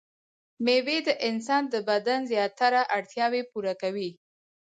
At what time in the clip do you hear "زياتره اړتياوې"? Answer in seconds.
2.31-3.41